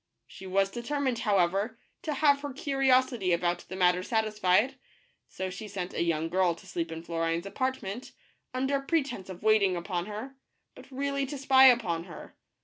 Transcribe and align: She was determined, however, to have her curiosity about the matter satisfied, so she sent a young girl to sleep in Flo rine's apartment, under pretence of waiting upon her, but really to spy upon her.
She 0.25 0.47
was 0.47 0.71
determined, 0.71 1.19
however, 1.19 1.77
to 2.01 2.15
have 2.15 2.41
her 2.41 2.53
curiosity 2.53 3.33
about 3.33 3.65
the 3.69 3.75
matter 3.75 4.01
satisfied, 4.01 4.79
so 5.29 5.51
she 5.51 5.67
sent 5.67 5.93
a 5.93 6.01
young 6.01 6.27
girl 6.27 6.55
to 6.55 6.65
sleep 6.65 6.91
in 6.91 7.03
Flo 7.03 7.19
rine's 7.19 7.45
apartment, 7.45 8.11
under 8.51 8.79
pretence 8.79 9.29
of 9.29 9.43
waiting 9.43 9.75
upon 9.75 10.07
her, 10.07 10.33
but 10.73 10.89
really 10.89 11.27
to 11.27 11.37
spy 11.37 11.65
upon 11.67 12.05
her. 12.05 12.35